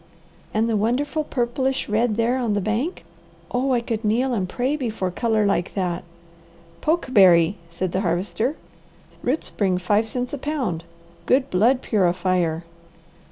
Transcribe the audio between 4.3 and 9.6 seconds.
and pray before colour like that!' "Pokeberry!" said the Harvester. "Roots